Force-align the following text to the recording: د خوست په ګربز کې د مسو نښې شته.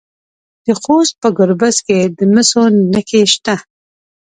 د 0.65 0.67
خوست 0.81 1.13
په 1.21 1.27
ګربز 1.37 1.75
کې 1.87 1.99
د 2.17 2.19
مسو 2.33 2.63
نښې 2.91 3.21
شته. 3.33 3.55